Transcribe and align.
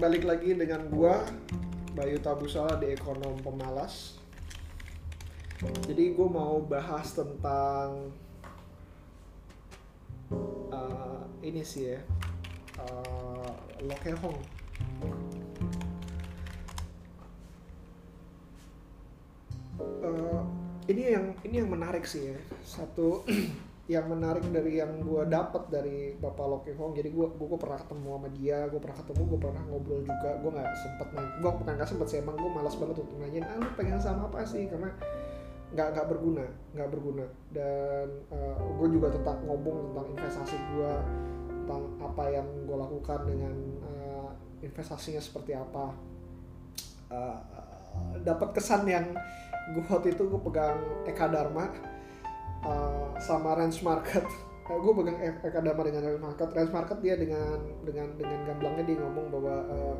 balik 0.00 0.24
lagi 0.24 0.56
dengan 0.56 0.88
gua 0.88 1.28
Bayu 1.92 2.16
Tabusala 2.24 2.80
di 2.80 2.96
Ekonom 2.96 3.36
Pemalas. 3.44 4.16
Jadi 5.60 6.16
gue 6.16 6.24
mau 6.24 6.56
bahas 6.64 7.12
tentang 7.12 8.08
uh, 10.72 11.20
ini 11.44 11.60
sih 11.60 11.92
ya, 11.92 12.00
uh, 12.80 13.52
Lokehong. 13.84 14.40
Uh, 20.00 20.40
ini 20.88 21.12
yang 21.12 21.36
ini 21.44 21.60
yang 21.60 21.68
menarik 21.68 22.08
sih 22.08 22.32
ya. 22.32 22.40
Satu 22.64 23.20
yang 23.90 24.06
menarik 24.06 24.46
dari 24.54 24.78
yang 24.78 25.02
gue 25.02 25.26
dapat 25.26 25.66
dari 25.66 26.14
bapak 26.14 26.46
Loki 26.46 26.70
Hong 26.78 26.94
jadi 26.94 27.10
gue 27.10 27.26
gue 27.26 27.58
pernah 27.58 27.74
ketemu 27.74 28.06
sama 28.14 28.28
dia 28.30 28.70
gue 28.70 28.78
pernah 28.78 28.98
ketemu 29.02 29.22
gue 29.26 29.38
pernah 29.42 29.62
ngobrol 29.66 30.00
juga 30.06 30.30
gue 30.38 30.50
nggak 30.54 30.70
sempet 30.78 31.08
nanya 31.10 31.32
gue 31.42 31.50
bukan 31.58 31.72
nggak 31.74 31.90
sempet 31.90 32.06
sih 32.06 32.18
emang 32.22 32.38
gue 32.38 32.50
malas 32.54 32.74
banget 32.78 33.02
untuk 33.02 33.18
nanyain 33.18 33.42
ah 33.50 33.58
lu 33.58 33.66
pengen 33.74 33.98
sama 33.98 34.30
apa 34.30 34.46
sih? 34.46 34.70
Karena 34.70 34.94
nggak 35.74 35.88
nggak 35.90 36.06
berguna 36.06 36.46
nggak 36.78 36.88
berguna. 36.94 37.26
Dan 37.50 38.06
uh, 38.30 38.54
eh, 38.54 38.70
gue 38.78 38.88
juga 38.94 39.10
tetap 39.10 39.42
ngomong 39.42 39.90
tentang 39.90 40.06
investasi 40.14 40.54
gue 40.54 40.92
tentang 41.50 41.82
apa 41.98 42.24
yang 42.30 42.46
gue 42.70 42.76
lakukan 42.78 43.20
dengan 43.26 43.54
uh, 43.82 44.30
investasinya 44.62 45.18
seperti 45.18 45.58
apa. 45.58 45.90
Uh, 47.10 47.42
dapat 48.22 48.54
kesan 48.54 48.86
yang 48.86 49.02
gue 49.74 49.82
waktu 49.90 50.14
itu 50.14 50.30
gue 50.30 50.40
pegang 50.46 50.78
Eka 51.10 51.26
Dharma 51.26 51.89
uh, 52.64 53.14
sama 53.20 53.56
range 53.56 53.80
market. 53.84 54.24
Uh, 54.70 54.78
gue 54.78 55.02
pegang 55.02 55.18
Eka 55.18 55.58
Dharma 55.66 55.82
dengan 55.82 56.02
range 56.06 56.22
market. 56.22 56.48
Range 56.54 56.70
market 56.70 56.98
dia 57.02 57.18
dengan 57.18 57.58
dengan 57.82 58.14
dengan 58.14 58.38
gamblangnya 58.46 58.86
dia 58.86 59.02
ngomong 59.02 59.26
bahwa 59.34 59.54
uh, 59.66 59.98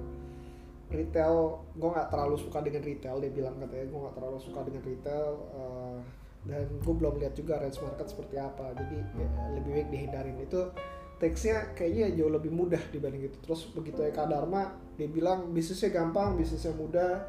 retail 0.95 1.67
gue 1.75 1.91
nggak 1.91 2.07
terlalu 2.07 2.39
suka 2.39 2.63
dengan 2.63 2.87
retail 2.87 3.19
dia 3.19 3.35
bilang 3.35 3.59
katanya. 3.59 3.91
Gue 3.91 3.99
nggak 3.99 4.15
terlalu 4.15 4.39
suka 4.39 4.63
dengan 4.63 4.83
retail 4.87 5.27
uh, 5.59 5.99
dan 6.47 6.71
gue 6.71 6.95
belum 6.95 7.19
lihat 7.19 7.35
juga 7.35 7.59
range 7.59 7.83
market 7.83 8.15
seperti 8.15 8.39
apa. 8.39 8.71
Jadi 8.79 8.97
ya, 9.19 9.29
lebih 9.59 9.71
baik 9.75 9.89
dihindarin. 9.91 10.39
Itu 10.39 10.71
teksnya 11.19 11.75
kayaknya 11.75 12.15
jauh 12.15 12.31
lebih 12.31 12.55
mudah 12.55 12.83
dibanding 12.95 13.27
itu. 13.27 13.43
Terus 13.43 13.75
begitu 13.75 14.07
Eka 14.07 14.31
Dharma 14.31 14.71
dia 14.95 15.11
bilang 15.11 15.51
bisnisnya 15.51 15.91
gampang 15.91 16.39
bisnisnya 16.39 16.79
mudah. 16.79 17.27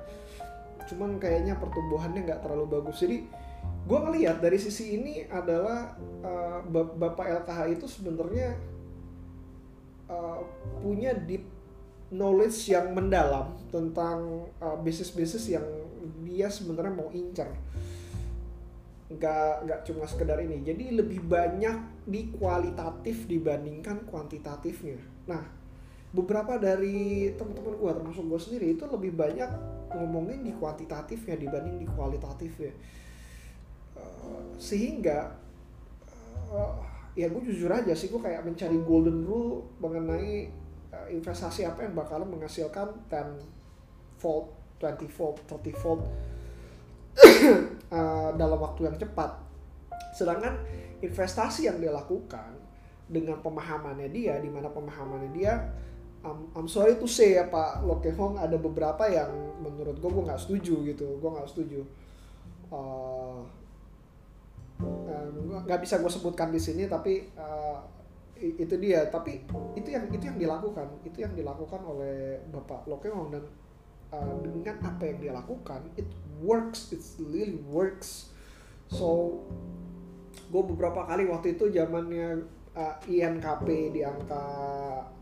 Cuman 0.85 1.17
kayaknya 1.17 1.57
pertumbuhannya 1.57 2.21
nggak 2.21 2.45
terlalu 2.45 2.69
bagus. 2.69 3.01
Jadi 3.01 3.40
gue 3.81 3.99
ngelihat 3.99 4.37
dari 4.39 4.61
sisi 4.61 4.93
ini 4.93 5.25
adalah 5.25 5.97
uh, 6.21 6.61
bapak 6.71 7.43
LKH 7.43 7.59
itu 7.81 7.85
sebenarnya 7.89 8.53
uh, 10.05 10.45
punya 10.79 11.17
deep 11.17 11.43
knowledge 12.11 12.69
yang 12.69 12.93
mendalam 12.93 13.55
tentang 13.71 14.47
uh, 14.59 14.77
bisnis-bisnis 14.79 15.47
yang 15.49 15.65
dia 16.21 16.51
sebenarnya 16.51 16.93
mau 16.93 17.09
incer. 17.09 17.49
Nggak 19.11 19.51
nggak 19.67 19.79
cuma 19.89 20.03
sekedar 20.05 20.37
ini. 20.39 20.61
Jadi 20.61 20.95
lebih 20.95 21.23
banyak 21.23 22.05
di 22.07 22.31
kualitatif 22.35 23.25
dibandingkan 23.27 24.05
kuantitatifnya. 24.07 24.99
Nah 25.25 25.43
beberapa 26.11 26.59
dari 26.59 27.31
teman-teman 27.39 27.79
gue 27.79 27.91
termasuk 27.95 28.23
gue 28.27 28.39
sendiri 28.39 28.67
itu 28.75 28.83
lebih 28.83 29.15
banyak 29.15 29.47
ngomongin 29.95 30.43
di 30.43 30.51
kuantitatifnya 30.55 31.39
dibanding 31.39 31.79
di 31.79 31.87
kualitatifnya 31.87 32.75
sehingga 34.61 35.35
uh, 36.51 36.75
ya 37.15 37.27
gue 37.27 37.41
jujur 37.43 37.67
aja 37.67 37.91
sih 37.91 38.07
gue 38.07 38.21
kayak 38.21 38.47
mencari 38.47 38.77
golden 38.83 39.27
rule 39.27 39.67
mengenai 39.83 40.47
uh, 40.95 41.07
investasi 41.11 41.67
apa 41.67 41.83
yang 41.83 41.93
bakalan 41.95 42.27
menghasilkan 42.27 42.91
10 43.11 43.41
fold, 44.21 44.53
20 44.79 45.09
fold, 45.09 45.35
30 45.49 45.73
fold 45.81 46.01
uh, 47.91 48.29
dalam 48.41 48.59
waktu 48.61 48.87
yang 48.87 48.97
cepat. 49.01 49.41
Sedangkan 50.13 50.61
investasi 51.01 51.67
yang 51.67 51.81
dia 51.81 51.89
lakukan 51.89 52.53
dengan 53.11 53.41
pemahamannya 53.43 54.07
dia, 54.13 54.39
di 54.39 54.47
mana 54.47 54.71
pemahamannya 54.71 55.31
dia, 55.35 55.57
um, 56.23 56.47
I'm 56.55 56.69
sorry 56.69 56.95
to 56.95 57.07
say 57.09 57.35
ya 57.35 57.49
Pak 57.49 57.83
Lokehong 57.83 58.39
ada 58.39 58.55
beberapa 58.55 59.03
yang 59.09 59.33
menurut 59.59 59.97
gue 59.99 60.09
gue 60.09 60.23
nggak 60.23 60.41
setuju 60.41 60.75
gitu, 60.93 61.19
gue 61.19 61.29
nggak 61.29 61.49
setuju. 61.49 61.81
Uh, 62.71 63.43
nggak 65.65 65.79
bisa 65.87 66.01
gue 66.01 66.11
sebutkan 66.11 66.49
di 66.49 66.59
sini 66.59 66.89
tapi 66.89 67.31
uh, 67.37 67.79
itu 68.41 68.75
dia. 68.81 69.05
Tapi 69.07 69.45
itu 69.77 69.89
yang 69.93 70.09
itu 70.09 70.23
yang 70.25 70.37
dilakukan. 70.37 70.87
Itu 71.05 71.17
yang 71.21 71.33
dilakukan 71.37 71.81
oleh 71.85 72.41
bapak 72.49 72.89
Lokemong 72.89 73.29
dan 73.31 73.43
uh, 74.11 74.35
dengan 74.41 74.75
apa 74.81 75.03
yang 75.05 75.17
dia 75.21 75.33
lakukan 75.35 75.85
it 75.95 76.09
works. 76.41 76.89
It 76.91 77.05
really 77.21 77.61
works. 77.69 78.33
So 78.89 79.39
gue 80.51 80.63
beberapa 80.67 81.07
kali 81.07 81.29
waktu 81.29 81.55
itu 81.55 81.71
zamannya 81.71 82.43
uh, 82.75 82.95
INKP 83.07 83.95
di 83.95 84.01
angka 84.03 84.43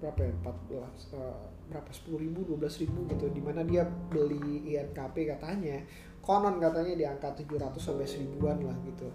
berapa 0.02 0.20
ya? 0.26 0.34
14 0.42 1.14
uh, 1.14 1.38
berapa? 1.70 1.90
sepuluh 1.94 2.26
ribu 2.26 2.42
dua 2.48 2.66
belas 2.66 2.80
ribu 2.80 3.06
gitu. 3.12 3.28
Di 3.30 3.42
mana 3.44 3.62
dia 3.68 3.84
beli 3.86 4.74
INKP 4.74 5.28
katanya. 5.38 5.84
Konon 6.20 6.62
katanya 6.62 6.94
di 6.94 7.06
angka 7.08 7.32
700 7.32 7.74
sampai 7.80 8.06
seribuan 8.06 8.60
lah 8.62 8.76
gitu 8.86 9.08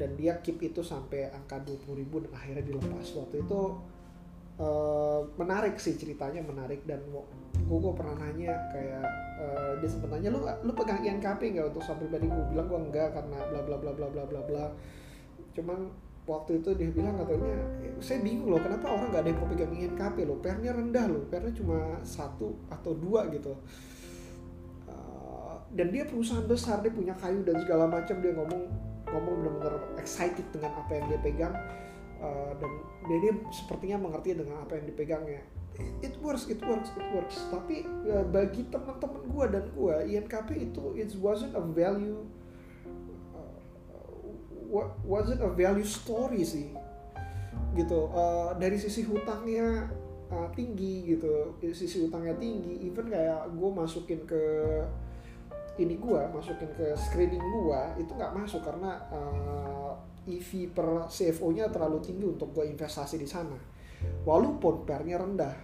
dan 0.00 0.16
dia 0.16 0.40
keep 0.40 0.56
itu 0.64 0.80
sampai 0.80 1.28
angka 1.28 1.60
20 1.60 2.00
ribu 2.00 2.24
dan 2.24 2.32
akhirnya 2.32 2.64
dilepas. 2.64 3.04
Waktu 3.12 3.44
itu 3.44 3.60
uh, 4.56 5.20
menarik 5.36 5.76
sih 5.76 6.00
ceritanya 6.00 6.40
menarik. 6.40 6.88
Dan 6.88 7.04
gue 7.12 7.20
gue 7.68 7.92
pernah 7.92 8.16
nanya 8.16 8.56
kayak 8.72 9.04
uh, 9.36 9.72
dia 9.76 9.88
sempat 9.92 10.16
nanya 10.16 10.32
lu 10.32 10.40
lu 10.40 10.72
pegang 10.72 11.04
INKP 11.04 11.52
nggak? 11.52 11.76
Untuk 11.76 11.84
saham 11.84 12.00
pribadi 12.00 12.32
gue 12.32 12.44
bilang 12.48 12.64
gue 12.72 12.80
enggak 12.80 13.12
karena 13.12 13.38
bla 13.52 13.60
bla 13.60 13.76
bla 13.76 13.92
bla 13.92 14.08
bla 14.08 14.24
bla 14.24 14.40
bla. 14.48 14.66
Cuman 15.52 15.92
waktu 16.24 16.64
itu 16.64 16.70
dia 16.80 16.88
bilang 16.88 17.20
katanya 17.20 17.60
saya 18.00 18.24
bingung 18.24 18.54
loh 18.54 18.60
kenapa 18.62 18.86
orang 18.88 19.12
nggak 19.12 19.22
ada 19.24 19.28
yang 19.28 19.40
mau 19.44 19.48
pegang 19.52 19.72
INKP 19.76 20.16
loh? 20.24 20.40
Pernya 20.40 20.72
rendah 20.72 21.04
loh 21.12 21.28
pernya 21.28 21.52
cuma 21.52 22.00
satu 22.08 22.56
atau 22.72 22.96
dua 22.96 23.28
gitu. 23.28 23.52
Uh, 24.88 25.60
dan 25.76 25.92
dia 25.92 26.08
perusahaan 26.08 26.48
besar 26.48 26.80
dia 26.80 26.88
punya 26.88 27.12
kayu 27.20 27.44
dan 27.44 27.60
segala 27.60 27.84
macam 27.84 28.16
dia 28.24 28.32
ngomong 28.32 28.89
ngomong 29.10 29.34
benar-benar 29.42 29.74
excited 29.98 30.46
dengan 30.54 30.74
apa 30.74 30.90
yang 30.96 31.04
dia 31.10 31.20
pegang 31.20 31.54
uh, 32.22 32.52
dan 32.58 32.70
dia, 33.10 33.18
dia 33.28 33.32
sepertinya 33.50 34.06
mengerti 34.10 34.34
dengan 34.34 34.62
apa 34.62 34.78
yang 34.78 34.86
dipegangnya 34.86 35.42
it 36.02 36.14
works 36.20 36.48
it 36.48 36.60
works 36.64 36.90
it 36.96 37.06
works. 37.14 37.36
Tapi 37.48 37.86
uh, 38.08 38.24
bagi 38.28 38.66
teman-teman 38.68 39.22
gue 39.28 39.44
dan 39.52 39.64
gue 39.72 39.94
INKP 40.16 40.48
itu 40.72 40.84
it 40.96 41.10
wasn't 41.20 41.52
a 41.56 41.62
value 41.62 42.20
uh, 43.36 44.88
wasn't 45.04 45.40
a 45.40 45.50
value 45.50 45.86
story 45.86 46.42
sih. 46.44 46.72
Gitu 47.76 48.00
uh, 48.10 48.56
dari 48.58 48.76
sisi 48.76 49.06
hutangnya 49.06 49.88
uh, 50.32 50.48
tinggi 50.52 51.16
gitu. 51.16 51.56
Sisi 51.72 52.04
hutangnya 52.04 52.36
tinggi 52.36 52.84
even 52.84 53.08
kayak 53.08 53.48
gue 53.52 53.70
masukin 53.70 54.20
ke 54.24 54.42
ini 55.78 55.94
gua 56.00 56.26
masukin 56.32 56.68
ke 56.74 56.96
screening 56.98 57.42
gua 57.42 57.94
itu 57.94 58.10
nggak 58.10 58.34
masuk 58.34 58.64
karena 58.64 58.98
uh, 59.14 59.94
eh, 60.26 60.36
EV 60.36 60.74
per 60.74 61.06
CFO-nya 61.06 61.70
terlalu 61.70 62.02
tinggi 62.02 62.26
untuk 62.26 62.50
gua 62.50 62.66
investasi 62.66 63.16
di 63.20 63.28
sana. 63.28 63.56
Walaupun 64.24 64.88
pernya 64.88 65.20
rendah. 65.20 65.54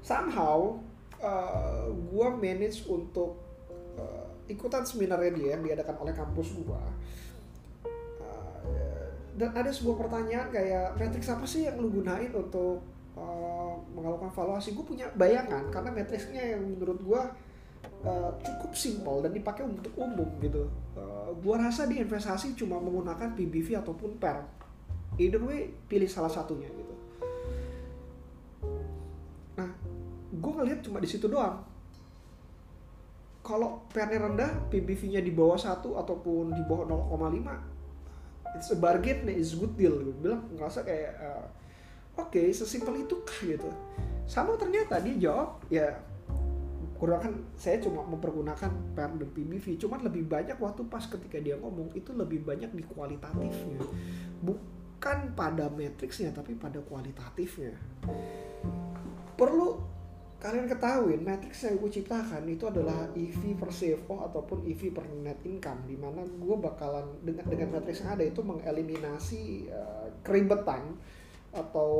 Somehow 0.00 0.78
uh, 1.20 1.90
gua 2.08 2.32
manage 2.32 2.86
untuk 2.88 3.36
uh, 3.98 4.26
ikutan 4.46 4.86
seminarnya 4.86 5.32
dia 5.34 5.48
yang 5.58 5.62
diadakan 5.66 5.96
oleh 6.00 6.14
kampus 6.14 6.56
gua. 6.62 6.80
Uh, 8.22 9.10
dan 9.36 9.52
ada 9.52 9.68
sebuah 9.68 10.00
pertanyaan 10.06 10.48
kayak 10.48 10.96
matriks 10.96 11.28
apa 11.28 11.44
sih 11.44 11.68
yang 11.68 11.76
lu 11.76 11.92
gunain 11.92 12.32
untuk 12.32 12.80
uh, 13.18 13.76
melakukan 13.92 14.32
valuasi? 14.32 14.72
Gue 14.72 14.84
punya 14.84 15.12
bayangan 15.12 15.68
karena 15.68 15.90
matriksnya 15.92 16.56
yang 16.56 16.62
menurut 16.64 17.00
gue 17.04 17.22
uh, 18.06 18.30
cukup 18.40 18.72
simpel 18.72 19.20
dan 19.26 19.34
dipakai 19.34 19.66
untuk 19.66 19.90
umum 19.98 20.30
gitu. 20.38 20.70
Uh, 20.94 21.34
gua 21.42 21.66
rasa 21.66 21.90
di 21.90 21.98
investasi 21.98 22.54
cuma 22.54 22.78
menggunakan 22.78 23.34
PBV 23.34 23.82
ataupun 23.82 24.16
PER. 24.22 24.38
Either 25.18 25.42
way, 25.42 25.74
pilih 25.90 26.06
salah 26.06 26.30
satunya 26.30 26.68
gitu. 26.70 26.94
Nah, 29.56 29.70
gue 30.28 30.52
ngeliat 30.52 30.84
cuma 30.84 31.00
di 31.00 31.08
situ 31.08 31.24
doang. 31.24 31.64
Kalau 33.40 33.88
PER-nya 33.94 34.28
rendah, 34.28 34.50
PBV-nya 34.68 35.24
di 35.24 35.32
bawah 35.32 35.56
satu 35.56 35.96
ataupun 35.96 36.52
di 36.52 36.62
bawah 36.68 36.84
0,5, 37.16 38.58
it's 38.58 38.68
a 38.74 38.76
bargain, 38.76 39.24
it's 39.32 39.56
good 39.56 39.72
deal. 39.78 39.96
Gue 39.96 40.16
bilang 40.20 40.44
ngerasa 40.52 40.84
kayak, 40.84 41.12
uh, 41.16 41.46
oke, 42.20 42.28
okay, 42.28 42.52
sesimpel 42.52 43.00
itu 43.00 43.16
kah 43.24 43.40
gitu. 43.46 43.70
Sama 44.28 44.58
ternyata 44.60 45.00
dia 45.00 45.30
jawab, 45.30 45.62
ya 45.72 45.96
gunakan 46.96 47.32
saya 47.56 47.76
cuma 47.78 48.00
mempergunakan 48.08 48.72
per 48.96 49.12
dan 49.12 49.30
PBV 49.30 49.76
cuman 49.76 50.00
lebih 50.04 50.24
banyak 50.24 50.56
waktu 50.56 50.82
pas 50.88 51.04
ketika 51.04 51.36
dia 51.36 51.56
ngomong 51.60 51.92
itu 51.92 52.12
lebih 52.16 52.42
banyak 52.42 52.72
di 52.72 52.84
kualitatifnya. 52.84 53.80
Bukan 54.40 55.18
pada 55.36 55.68
matriksnya 55.68 56.32
tapi 56.32 56.56
pada 56.56 56.80
kualitatifnya. 56.80 57.76
Perlu 59.36 59.96
kalian 60.36 60.68
ketahuin 60.68 61.24
matrix 61.24 61.64
yang 61.64 61.80
gue 61.80 61.90
ciptakan 61.90 62.44
itu 62.44 62.68
adalah 62.68 63.08
EV 63.16 63.56
per 63.56 63.72
CFO 63.72 64.20
ataupun 64.30 64.68
EV 64.68 64.92
per 64.92 65.08
net 65.24 65.40
income 65.48 65.88
di 65.88 65.96
mana 65.96 66.20
gue 66.22 66.56
bakalan 66.60 67.08
dengan 67.24 67.44
dengan 67.48 67.68
matrix 67.80 68.04
yang 68.04 68.20
ada 68.20 68.24
itu 68.24 68.44
mengeliminasi 68.44 69.72
uh, 69.72 70.06
keribetan 70.20 70.92
atau 71.56 71.92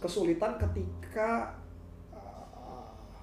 kesulitan 0.00 0.56
ketika 0.56 1.60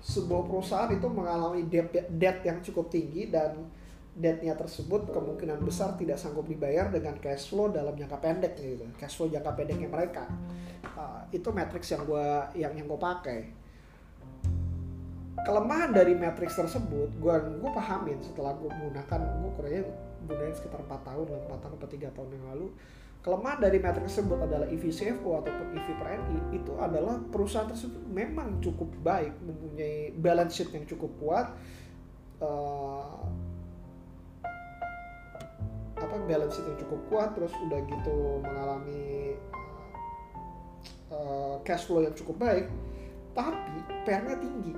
sebuah 0.01 0.49
perusahaan 0.49 0.89
itu 0.89 1.05
mengalami 1.05 1.61
debt 1.69 2.09
debt 2.09 2.41
yang 2.41 2.57
cukup 2.65 2.89
tinggi 2.89 3.29
dan 3.29 3.69
debtnya 4.11 4.57
tersebut 4.59 5.07
kemungkinan 5.07 5.63
besar 5.63 5.95
tidak 5.95 6.19
sanggup 6.19 6.43
dibayar 6.43 6.91
dengan 6.91 7.15
cash 7.21 7.47
flow 7.47 7.71
dalam 7.71 7.95
jangka 7.95 8.17
pendek 8.19 8.59
gitu. 8.59 8.83
Cash 8.99 9.15
flow 9.15 9.31
jangka 9.31 9.55
pendeknya 9.55 9.87
mereka. 9.87 10.27
Uh, 10.97 11.23
itu 11.31 11.47
matrix 11.53 11.93
yang 11.93 12.03
gue 12.03 12.27
yang 12.59 12.73
yang 12.75 12.89
gue 12.89 12.99
pakai. 12.99 13.39
Kelemahan 15.41 15.95
dari 15.95 16.13
matrix 16.17 16.59
tersebut 16.59 17.09
gue 17.17 17.35
gue 17.61 17.71
pahamin 17.71 18.19
setelah 18.19 18.51
gue 18.57 18.67
menggunakan 18.67 19.19
gue 19.21 19.51
kurangnya 19.55 19.83
gunain 20.27 20.53
sekitar 20.53 20.85
4 20.85 21.07
tahun 21.07 21.25
lah 21.33 21.39
4 21.49 21.63
tahun 21.65 21.73
atau 21.81 21.89
3 21.89 22.15
tahun 22.17 22.29
yang 22.29 22.45
lalu 22.53 22.67
kelemahan 23.21 23.61
dari 23.61 23.77
matrix 23.77 24.17
tersebut 24.17 24.49
adalah 24.49 24.65
EV 24.65 24.83
CFO 24.89 25.45
ataupun 25.45 25.67
EV 25.77 25.87
per 26.01 26.07
NI 26.17 26.57
itu 26.57 26.73
adalah 26.81 27.21
perusahaan 27.29 27.69
tersebut 27.69 28.01
memang 28.09 28.57
cukup 28.65 28.89
baik 29.05 29.37
mempunyai 29.45 30.09
balance 30.17 30.57
sheet 30.57 30.73
yang 30.73 30.89
cukup 30.89 31.13
kuat 31.21 31.53
uh, 32.41 33.21
apa 36.01 36.15
balance 36.25 36.57
sheet 36.57 36.65
yang 36.65 36.79
cukup 36.81 36.99
kuat 37.13 37.29
terus 37.37 37.53
udah 37.61 37.79
gitu 37.85 38.41
mengalami 38.41 39.37
uh, 41.13 41.61
cash 41.61 41.85
flow 41.85 42.01
yang 42.01 42.17
cukup 42.17 42.41
baik 42.41 42.65
tapi 43.31 43.79
PR-nya 44.03 44.35
tinggi. 44.39 44.73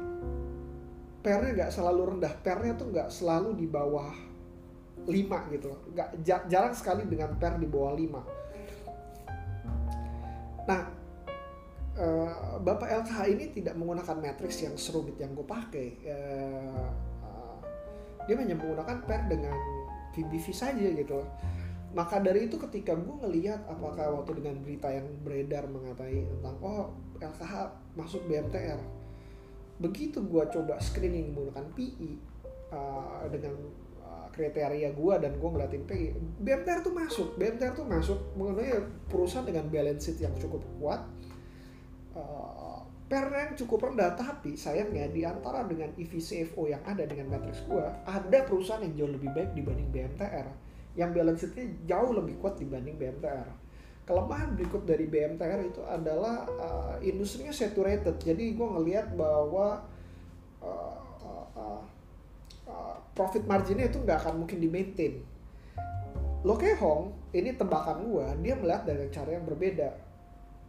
Pernya 1.24 1.50
nggak 1.56 1.72
selalu 1.74 2.02
rendah 2.16 2.34
pernya 2.44 2.76
tuh 2.76 2.92
nggak 2.92 3.10
selalu 3.10 3.56
di 3.56 3.66
bawah 3.66 4.12
5 5.08 5.54
gitu 5.56 5.72
nggak 5.94 6.10
jarang 6.48 6.74
sekali 6.76 7.06
dengan 7.08 7.36
per 7.36 7.58
di 7.60 7.68
bawah 7.68 7.94
5 7.96 10.68
nah 10.68 10.88
uh, 12.00 12.60
Bapak 12.64 12.88
LKH 13.04 13.28
ini 13.32 13.52
tidak 13.52 13.76
menggunakan 13.76 14.16
matriks 14.16 14.64
yang 14.64 14.80
serumit 14.80 15.20
yang 15.20 15.36
gue 15.36 15.44
pakai. 15.44 16.00
Uh, 16.08 16.88
uh, 17.28 17.60
dia 18.24 18.40
hanya 18.40 18.56
menggunakan 18.56 19.04
per 19.04 19.28
dengan 19.28 19.52
VBV 20.16 20.56
saja 20.56 20.88
gitu 20.88 21.20
maka 21.94 22.18
dari 22.18 22.50
itu 22.50 22.58
ketika 22.58 22.98
gue 22.98 23.16
ngelihat 23.22 23.70
apakah 23.70 24.18
waktu 24.18 24.42
dengan 24.42 24.58
berita 24.66 24.90
yang 24.90 25.06
beredar 25.22 25.70
mengatai 25.70 26.26
tentang 26.26 26.58
oh 26.66 26.90
LKH 27.22 27.70
masuk 27.94 28.26
BMTR 28.26 28.82
begitu 29.78 30.26
gue 30.26 30.44
coba 30.50 30.82
screening 30.82 31.38
menggunakan 31.38 31.70
PI 31.78 32.18
uh, 32.74 33.30
dengan 33.30 33.54
kriteria 34.34 34.90
gue 34.94 35.16
dan 35.22 35.32
gue 35.38 35.50
ngeliatin 35.50 35.84
PI 35.86 36.06
BMTR 36.42 36.80
tuh 36.82 36.94
masuk 36.94 37.28
BMTR 37.38 37.74
tuh 37.78 37.86
masuk 37.86 38.20
mengenai 38.34 38.82
perusahaan 39.08 39.46
dengan 39.46 39.70
balance 39.70 40.10
sheet 40.10 40.26
yang 40.26 40.34
cukup 40.40 40.62
kuat. 40.82 41.02
Uh, 42.14 42.82
per 43.10 43.30
yang 43.30 43.54
cukup 43.54 43.94
rendah 43.94 44.18
tapi 44.18 44.58
sayangnya 44.58 45.06
di 45.12 45.22
antara 45.22 45.66
dengan 45.70 45.92
EV 45.98 46.18
CFO 46.18 46.66
yang 46.66 46.82
ada 46.88 47.06
dengan 47.06 47.30
matrix 47.30 47.62
gue 47.68 47.86
ada 48.10 48.40
perusahaan 48.48 48.82
yang 48.82 48.96
jauh 48.96 49.12
lebih 49.14 49.30
baik 49.34 49.54
dibanding 49.54 49.90
BMTR 49.94 50.48
yang 50.98 51.14
balance 51.14 51.46
sheetnya 51.46 51.74
jauh 51.86 52.10
lebih 52.16 52.42
kuat 52.42 52.58
dibanding 52.58 52.98
BMTR 52.98 53.64
kelemahan 54.04 54.52
berikut 54.60 54.84
dari 54.84 55.08
BMTR 55.08 55.60
itu 55.64 55.82
adalah 55.88 56.44
uh, 56.60 56.96
industrinya 57.00 57.56
saturated. 57.56 58.20
Jadi 58.20 58.52
gue 58.52 58.68
ngelihat 58.68 59.16
bahwa 59.16 59.80
uh, 60.60 60.98
uh, 61.24 61.48
uh, 61.56 61.82
profit 63.14 63.46
marginnya 63.46 63.90
itu 63.90 64.02
nggak 64.02 64.26
akan 64.26 64.46
mungkin 64.46 64.58
di 64.58 64.70
maintain 64.70 65.14
Lo 66.44 66.60
Hong 66.60 67.32
ini 67.32 67.56
tebakan 67.56 68.04
gue 68.04 68.28
dia 68.44 68.54
melihat 68.60 68.84
dari 68.84 69.08
cara 69.08 69.32
yang 69.32 69.48
berbeda. 69.48 69.90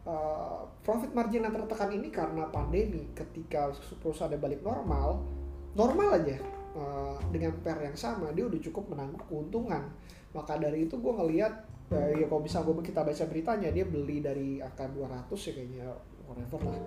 Uh, 0.05 0.61
profit 0.85 1.11
margin 1.17 1.43
yang 1.43 1.51
tertekan 1.51 1.89
ini 1.89 2.13
karena 2.13 2.45
pandemi 2.53 3.09
ketika 3.17 3.73
perusahaan 3.97 4.37
balik 4.37 4.61
normal 4.61 5.25
normal 5.73 6.21
aja 6.21 6.37
uh, 6.77 7.17
dengan 7.33 7.57
per 7.65 7.81
yang 7.81 7.97
sama 7.97 8.29
dia 8.31 8.45
udah 8.47 8.61
cukup 8.71 8.95
menanggung 8.95 9.19
keuntungan. 9.27 9.91
Maka 10.31 10.55
dari 10.55 10.87
itu 10.87 10.95
gue 10.95 11.11
ngelihat 11.11 11.53
uh, 11.91 12.11
ya 12.15 12.25
kalau 12.31 12.39
bisa 12.39 12.63
gue 12.63 12.71
kita 12.79 13.03
baca 13.03 13.23
beritanya 13.27 13.69
dia 13.75 13.83
beli 13.83 14.23
dari 14.23 14.63
angka 14.63 14.87
200 14.87 15.27
ya 15.27 15.51
kayaknya 15.51 15.85
whatever 16.25 16.59
lah. 16.65 16.79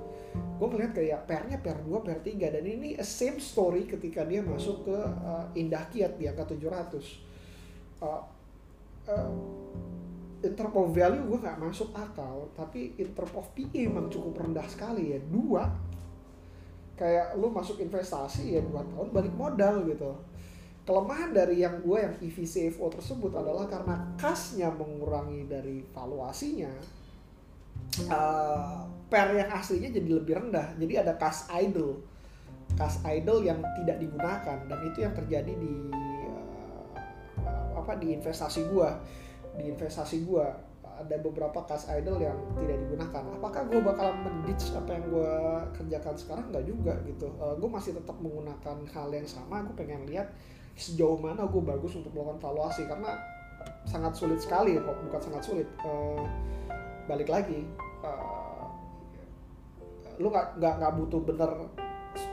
Gue 0.59 0.69
ngeliat 0.69 0.93
kayak 0.95 1.21
pernya 1.27 1.59
per 1.63 1.83
2 1.83 2.07
per 2.07 2.19
3 2.21 2.55
dan 2.59 2.65
ini 2.67 2.99
same 3.03 3.39
story 3.39 3.87
ketika 3.87 4.27
dia 4.27 4.43
masuk 4.43 4.87
ke 4.87 4.99
uh, 4.99 5.47
Indah 5.55 5.87
Kiat 5.89 6.19
di 6.19 6.27
angka 6.27 6.55
700 6.55 6.99
uh, 8.03 8.23
uh, 9.09 9.31
in 10.39 10.53
term 10.55 10.71
of 10.75 10.95
value 10.95 11.27
gue 11.27 11.39
nggak 11.43 11.59
masuk 11.59 11.91
akal 11.99 12.47
tapi 12.55 12.95
in 12.95 13.11
term 13.11 13.33
of 13.35 13.47
PE 13.59 13.91
emang 13.91 14.07
cukup 14.11 14.43
rendah 14.43 14.67
sekali 14.67 15.15
ya. 15.15 15.19
Dua 15.23 15.67
kayak 16.99 17.39
lu 17.39 17.55
masuk 17.55 17.79
investasi 17.79 18.59
ya 18.59 18.61
dua 18.67 18.83
tahun 18.91 19.15
balik 19.15 19.35
modal 19.39 19.87
gitu. 19.87 20.11
Kelemahan 20.83 21.37
dari 21.37 21.61
yang 21.63 21.85
gue 21.85 21.99
yang 22.01 22.17
EV 22.17 22.37
CFO 22.49 22.89
tersebut 22.89 23.31
adalah 23.37 23.69
karena 23.69 24.17
kasnya 24.17 24.73
mengurangi 24.73 25.45
dari 25.45 25.85
valuasinya 25.93 26.73
uh, 28.09 28.83
per 29.09 29.33
yang 29.33 29.49
aslinya 29.49 29.89
jadi 29.89 30.11
lebih 30.21 30.35
rendah. 30.37 30.77
Jadi 30.77 30.95
ada 31.01 31.17
kas 31.17 31.49
idle 31.53 32.05
kas 32.77 33.01
idle 33.09 33.41
yang 33.43 33.59
tidak 33.81 33.97
digunakan. 33.99 34.59
Dan 34.69 34.79
itu 34.85 34.99
yang 35.03 35.15
terjadi 35.17 35.53
di 35.57 35.75
uh, 37.43 37.81
apa 37.81 37.97
di 37.97 38.13
investasi 38.13 38.69
gue 38.69 38.89
di 39.59 39.65
investasi 39.75 40.23
gue 40.23 40.47
ada 40.99 41.17
beberapa 41.23 41.63
kas 41.67 41.87
idle 41.91 42.19
yang 42.19 42.39
tidak 42.59 42.79
digunakan. 42.87 43.23
Apakah 43.39 43.63
gue 43.71 43.81
bakalan 43.83 44.17
menditch 44.27 44.75
apa 44.75 44.91
yang 44.99 45.05
gue 45.11 45.33
kerjakan 45.79 46.15
sekarang? 46.19 46.45
Nggak 46.51 46.65
juga 46.67 46.95
gitu. 47.07 47.27
Uh, 47.39 47.55
gue 47.59 47.71
masih 47.71 47.95
tetap 47.97 48.19
menggunakan 48.19 48.77
hal 48.95 49.09
yang 49.15 49.27
sama. 49.27 49.63
Gue 49.67 49.75
pengen 49.79 50.07
lihat 50.11 50.31
sejauh 50.79 51.19
mana 51.19 51.47
gue 51.47 51.63
bagus 51.63 51.99
untuk 51.99 52.15
melakukan 52.15 52.43
valuasi. 52.43 52.87
Karena 52.87 53.19
sangat 53.87 54.15
sulit 54.15 54.39
sekali 54.43 54.79
bukan 54.79 55.21
sangat 55.23 55.43
sulit. 55.43 55.67
Uh, 55.83 56.23
balik 57.09 57.33
lagi 57.33 57.65
lu 60.19 60.29
nggak 60.31 60.59
nggak 60.59 60.75
nggak 60.83 60.93
butuh 60.99 61.21
bener 61.23 61.51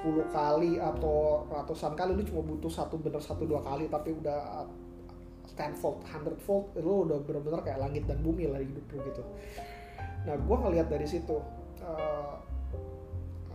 10 0.04 0.34
kali 0.34 0.82
atau 0.82 1.46
ratusan 1.50 1.94
kali 1.94 2.18
lu 2.18 2.24
cuma 2.26 2.42
butuh 2.42 2.72
satu 2.72 2.98
bener 2.98 3.22
satu 3.22 3.46
dua 3.46 3.62
kali 3.62 3.86
tapi 3.86 4.18
udah 4.18 4.66
tenfold, 5.56 6.04
hundred 6.04 6.36
fold, 6.44 6.68
lu 6.76 7.08
udah 7.08 7.18
bener-bener 7.24 7.64
kayak 7.64 7.80
langit 7.80 8.04
dan 8.06 8.20
bumi 8.20 8.52
lah 8.52 8.60
hidup 8.60 8.84
lu 8.92 9.00
gitu. 9.08 9.24
Nah, 10.28 10.36
gue 10.36 10.58
ngeliat 10.58 10.88
dari 10.92 11.08
situ, 11.08 11.38
uh, 11.80 12.36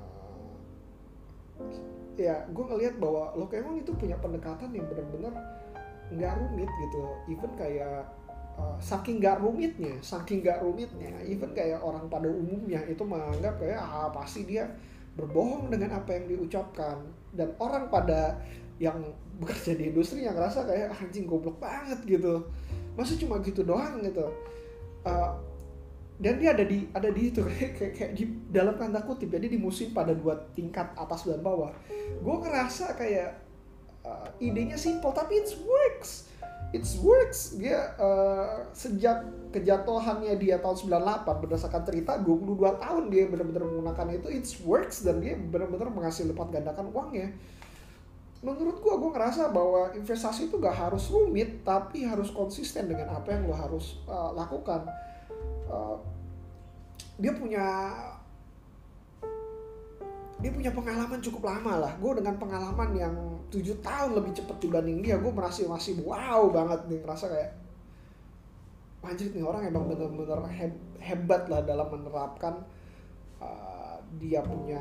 uh, 0.01 0.39
ya 2.17 2.49
gue 2.49 2.65
ngelihat 2.73 2.97
bahwa 2.97 3.37
lo 3.37 3.45
emang 3.53 3.77
itu 3.81 3.93
punya 3.93 4.17
pendekatan 4.17 4.73
yang 4.73 4.89
benar-benar 4.89 5.35
nggak 6.11 6.33
rumit 6.43 6.67
gitu 6.67 7.03
even 7.31 7.53
kayak 7.55 8.03
uh, 8.61 8.77
saking 8.77 9.25
nggak 9.25 9.41
rumitnya 9.41 9.97
saking 10.05 10.45
nggak 10.45 10.61
rumitnya 10.61 11.17
even 11.25 11.49
kayak 11.57 11.81
orang 11.81 12.05
pada 12.13 12.29
umumnya 12.29 12.85
itu 12.85 13.01
menganggap 13.01 13.57
kayak 13.57 13.81
ah 13.81 14.13
pasti 14.13 14.45
dia 14.45 14.69
berbohong 15.21 15.69
dengan 15.69 16.01
apa 16.01 16.15
yang 16.15 16.25
diucapkan. 16.31 16.97
Dan 17.35 17.55
orang 17.59 17.91
pada 17.91 18.39
yang 18.81 18.97
bekerja 19.37 19.77
di 19.77 19.93
industri 19.93 20.25
yang 20.25 20.37
ngerasa 20.37 20.65
kayak 20.65 20.89
ah, 20.93 21.03
anjing 21.05 21.29
goblok 21.29 21.59
banget 21.59 22.01
gitu. 22.07 22.47
Masa 22.95 23.19
cuma 23.19 23.43
gitu 23.45 23.61
doang 23.67 24.01
gitu. 24.01 24.27
Uh, 25.05 25.33
dan 26.21 26.37
dia 26.37 26.53
ada 26.53 26.65
di 26.69 26.85
ada 26.93 27.09
di 27.09 27.33
itu 27.33 27.41
kayak, 27.49 27.73
kayak, 27.77 27.93
kayak 27.97 28.13
di 28.17 28.25
dalam 28.53 28.77
tanda 28.77 29.01
kutip 29.01 29.33
jadi 29.33 29.49
di 29.49 29.57
musim 29.57 29.97
pada 29.97 30.13
dua 30.13 30.37
tingkat 30.57 30.93
atas 30.97 31.29
dan 31.29 31.45
bawah. 31.45 31.73
Gue 32.21 32.37
ngerasa 32.41 32.97
kayak 32.97 33.41
uh, 34.05 34.29
idenya 34.41 34.77
simple 34.81 35.13
tapi 35.13 35.41
it 35.41 35.49
works 35.65 36.30
it 36.71 36.87
works. 37.03 37.59
Dia 37.59 37.95
uh, 37.99 38.71
sejak 38.71 39.27
kejatuhannya 39.51 40.39
dia 40.39 40.63
tahun 40.63 40.91
98 40.91 41.43
berdasarkan 41.43 41.83
cerita 41.83 42.13
22 42.23 42.57
tahun 42.79 43.05
dia 43.11 43.27
benar-benar 43.27 43.67
menggunakan 43.67 44.07
itu 44.15 44.29
it 44.31 44.47
works 44.63 45.03
dan 45.03 45.19
dia 45.19 45.35
benar-benar 45.35 45.91
menghasil 45.91 46.27
lipat 46.31 46.49
gandakan 46.55 46.91
uangnya. 46.95 47.35
Menurut 48.41 48.81
gue 48.81 48.95
gue 48.97 49.11
ngerasa 49.13 49.53
bahwa 49.53 49.93
investasi 49.93 50.49
itu 50.49 50.57
gak 50.57 50.73
harus 50.73 51.13
rumit 51.13 51.61
tapi 51.61 52.09
harus 52.09 52.33
konsisten 52.33 52.89
dengan 52.89 53.13
apa 53.13 53.37
yang 53.37 53.51
lo 53.51 53.53
harus 53.53 54.01
uh, 54.09 54.33
lakukan. 54.33 54.89
Uh, 55.69 56.01
dia 57.21 57.37
punya 57.37 57.67
dia 60.41 60.51
punya 60.51 60.73
pengalaman 60.73 61.21
cukup 61.21 61.53
lama 61.53 61.85
lah. 61.85 61.93
Gue 62.01 62.17
dengan 62.17 62.41
pengalaman 62.41 62.91
yang 62.97 63.15
tujuh 63.53 63.77
tahun 63.85 64.17
lebih 64.17 64.33
cepat 64.41 64.57
dibanding 64.63 65.05
dia 65.05 65.21
gue 65.21 65.29
merasa 65.29 65.67
masih 65.69 66.01
wow 66.01 66.49
banget 66.49 66.81
nih 66.89 66.99
ngerasa 67.03 67.27
kayak 67.29 67.51
anjir 69.01 69.33
nih 69.33 69.45
orang 69.45 69.65
emang 69.65 69.89
bener-bener 69.89 70.41
hebat 71.01 71.49
lah 71.49 71.65
dalam 71.65 71.89
menerapkan 71.89 72.57
uh, 73.41 74.01
dia 74.17 74.41
punya 74.41 74.81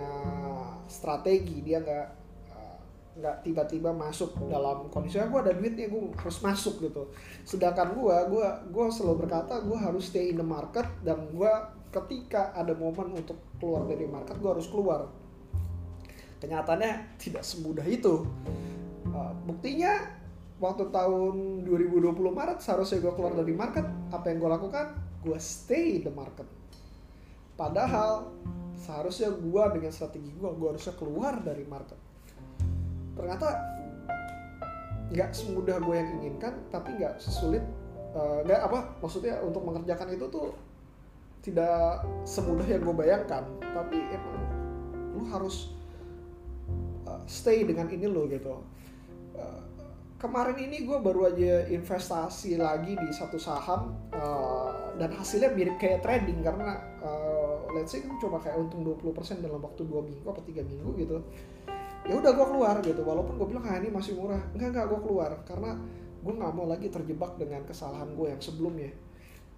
strategi. 0.87 1.59
Dia 1.59 1.83
nggak 1.83 2.07
uh, 2.55 2.79
nggak 3.19 3.35
tiba-tiba 3.43 3.91
masuk 3.91 4.39
dalam 4.47 4.87
kondisi 4.87 5.19
gue 5.19 5.39
ada 5.43 5.51
duit 5.51 5.75
gue 5.75 6.03
harus 6.15 6.39
masuk 6.39 6.79
gitu. 6.87 7.11
Sedangkan 7.43 7.91
gue 7.91 8.15
gue 8.31 8.47
gue 8.71 8.85
selalu 8.95 9.27
berkata 9.27 9.59
gue 9.59 9.75
harus 9.75 10.07
stay 10.07 10.31
in 10.31 10.39
the 10.39 10.45
market 10.45 10.87
dan 11.03 11.19
gue 11.35 11.51
ketika 11.89 12.53
ada 12.53 12.71
momen 12.77 13.17
untuk 13.17 13.35
keluar 13.57 13.83
dari 13.89 14.05
market 14.05 14.37
gue 14.37 14.51
harus 14.51 14.69
keluar 14.69 15.09
kenyataannya 16.39 17.19
tidak 17.19 17.43
semudah 17.43 17.85
itu. 17.85 18.25
Uh, 19.11 19.33
buktinya 19.43 20.19
waktu 20.59 20.91
tahun 20.91 21.63
2020 21.63 22.15
Maret 22.19 22.59
seharusnya 22.59 22.99
gue 22.99 23.13
keluar 23.15 23.33
dari 23.35 23.55
market 23.55 23.87
apa 24.11 24.25
yang 24.31 24.43
gue 24.43 24.51
lakukan? 24.51 24.85
Gue 25.23 25.39
stay 25.39 26.03
the 26.03 26.11
market. 26.11 26.47
Padahal 27.55 28.31
seharusnya 28.79 29.35
gue 29.35 29.63
dengan 29.75 29.91
strategi 29.91 30.31
gue 30.31 30.49
gue 30.55 30.67
harusnya 30.67 30.95
keluar 30.95 31.39
dari 31.43 31.63
market. 31.67 31.99
Ternyata 33.15 33.47
nggak 35.09 35.31
semudah 35.35 35.81
gue 35.83 35.95
yang 35.95 36.09
inginkan 36.21 36.53
tapi 36.69 36.93
nggak 37.01 37.17
sesulit 37.17 37.65
uh, 38.13 38.45
nggak 38.45 38.61
apa 38.61 39.01
maksudnya 39.01 39.41
untuk 39.41 39.65
mengerjakan 39.65 40.13
itu 40.13 40.29
tuh 40.29 40.53
tidak 41.43 42.03
semudah 42.27 42.67
yang 42.67 42.83
gue 42.83 42.95
bayangkan. 42.95 43.43
Tapi 43.59 43.97
emang 44.11 44.39
lu 45.15 45.23
harus 45.31 45.71
uh, 45.71 45.78
stay 47.29 47.61
dengan 47.61 47.85
ini 47.93 48.09
lo 48.09 48.25
gitu. 48.25 48.57
Uh, 49.37 49.61
kemarin 50.17 50.57
ini 50.57 50.83
gue 50.83 50.97
baru 50.97 51.29
aja 51.29 51.69
investasi 51.69 52.57
lagi 52.57 52.97
di 52.97 53.09
satu 53.13 53.37
saham 53.37 53.93
uh, 54.17 54.97
dan 54.97 55.13
hasilnya 55.13 55.53
mirip 55.53 55.77
kayak 55.77 56.01
trading 56.01 56.41
karena 56.41 56.81
uh, 57.05 57.61
let's 57.77 57.93
say 57.93 58.01
kan 58.01 58.17
cuma 58.17 58.41
kayak 58.41 58.57
untung 58.57 58.81
20% 58.81 59.45
dalam 59.45 59.61
waktu 59.61 59.85
dua 59.85 60.01
minggu 60.01 60.25
atau 60.25 60.43
tiga 60.43 60.65
minggu 60.65 60.89
gitu. 60.97 61.21
Ya 62.09 62.17
udah 62.17 62.33
gue 62.33 62.47
keluar 62.49 62.75
gitu 62.81 63.05
walaupun 63.05 63.37
gue 63.37 63.47
bilang 63.53 63.69
ah 63.69 63.77
ini 63.77 63.93
masih 63.93 64.17
murah. 64.17 64.41
Enggak 64.57 64.73
enggak 64.73 64.85
gue 64.89 64.99
keluar 65.05 65.31
karena 65.45 65.77
gue 66.19 66.33
nggak 66.33 66.51
mau 66.57 66.65
lagi 66.65 66.89
terjebak 66.89 67.37
dengan 67.37 67.61
kesalahan 67.69 68.09
gue 68.17 68.27
yang 68.33 68.41
sebelumnya. 68.41 68.89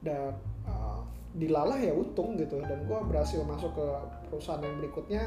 Dan 0.04 0.36
uh, 0.68 1.02
dilalah 1.32 1.80
ya 1.80 1.96
untung 1.96 2.36
gitu 2.36 2.60
dan 2.60 2.84
gue 2.84 3.00
berhasil 3.08 3.40
masuk 3.48 3.72
ke 3.72 3.88
perusahaan 4.28 4.60
yang 4.60 4.76
berikutnya 4.84 5.24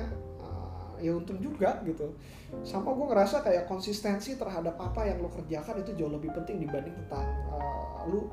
ya 1.00 1.12
untung 1.14 1.38
juga 1.42 1.80
gitu. 1.86 2.14
Sama 2.62 2.94
gue 2.94 3.06
ngerasa 3.10 3.42
kayak 3.42 3.66
konsistensi 3.66 4.38
terhadap 4.38 4.78
apa 4.78 5.06
yang 5.08 5.22
lo 5.22 5.30
kerjakan 5.32 5.82
itu 5.82 5.90
jauh 5.98 6.12
lebih 6.12 6.30
penting 6.34 6.62
dibanding 6.62 6.94
tentang 7.06 7.26
uh, 7.50 8.06
lu 8.06 8.30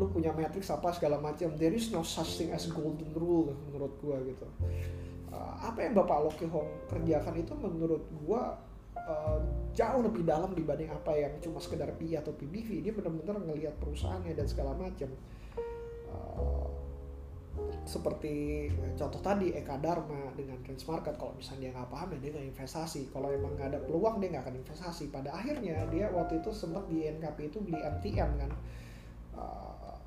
lu 0.00 0.08
punya 0.08 0.32
matrix 0.32 0.72
apa 0.72 0.92
segala 0.92 1.20
macam. 1.20 1.52
There 1.56 1.72
is 1.72 1.92
no 1.92 2.04
such 2.04 2.40
thing 2.40 2.50
as 2.52 2.68
golden 2.68 3.12
rule 3.12 3.52
menurut 3.68 3.96
gue 4.00 4.36
gitu. 4.36 4.46
Uh, 5.32 5.54
apa 5.64 5.88
yang 5.88 5.96
bapak 5.96 6.28
Loki 6.28 6.44
Hong 6.48 6.68
kerjakan 6.92 7.40
itu 7.40 7.52
menurut 7.56 8.04
gue 8.04 8.42
uh, 8.96 9.40
jauh 9.72 10.00
lebih 10.04 10.28
dalam 10.28 10.52
dibanding 10.52 10.92
apa 10.92 11.16
yang 11.16 11.32
cuma 11.40 11.56
sekedar 11.60 11.88
PI 11.96 12.20
atau 12.20 12.36
PBV 12.36 12.84
dia 12.84 12.92
benar-benar 12.92 13.40
ngelihat 13.40 13.74
perusahaannya 13.80 14.36
dan 14.36 14.46
segala 14.48 14.76
macam. 14.76 15.08
Uh, 16.12 16.91
seperti 17.82 18.70
contoh 18.94 19.18
tadi 19.18 19.50
Eka 19.52 19.76
Dharma 19.82 20.30
dengan 20.38 20.56
Trans 20.62 20.86
Market 20.86 21.18
kalau 21.18 21.34
misalnya 21.34 21.68
dia 21.68 21.70
nggak 21.74 21.90
paham 21.90 22.08
ya 22.14 22.18
dia 22.22 22.30
nggak 22.38 22.46
investasi. 22.54 23.00
Kalau 23.10 23.28
emang 23.28 23.52
nggak 23.58 23.68
ada 23.74 23.80
peluang 23.82 24.16
dia 24.22 24.28
nggak 24.32 24.44
akan 24.48 24.56
investasi. 24.62 25.04
Pada 25.10 25.34
akhirnya 25.34 25.84
dia 25.90 26.06
waktu 26.14 26.38
itu 26.40 26.50
sempat 26.54 26.86
di 26.86 27.10
NKP 27.10 27.38
itu 27.50 27.58
beli 27.60 27.80
MTM 27.82 28.30
kan. 28.38 28.52
Uh, 29.34 29.98